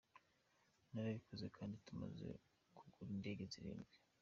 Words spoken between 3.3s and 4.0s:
zirindwi.